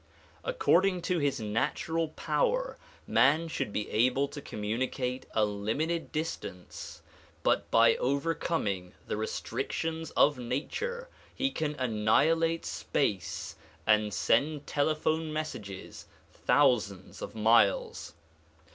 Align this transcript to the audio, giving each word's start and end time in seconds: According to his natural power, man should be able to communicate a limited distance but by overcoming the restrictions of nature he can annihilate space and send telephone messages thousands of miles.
According 0.43 1.03
to 1.03 1.19
his 1.19 1.39
natural 1.39 2.07
power, 2.07 2.75
man 3.05 3.47
should 3.47 3.71
be 3.71 3.87
able 3.91 4.27
to 4.29 4.41
communicate 4.41 5.27
a 5.35 5.45
limited 5.45 6.11
distance 6.11 7.03
but 7.43 7.69
by 7.69 7.95
overcoming 7.97 8.93
the 9.05 9.15
restrictions 9.15 10.09
of 10.17 10.39
nature 10.39 11.07
he 11.35 11.51
can 11.51 11.75
annihilate 11.75 12.65
space 12.65 13.55
and 13.85 14.11
send 14.11 14.65
telephone 14.65 15.31
messages 15.31 16.07
thousands 16.33 17.21
of 17.21 17.35
miles. 17.35 18.15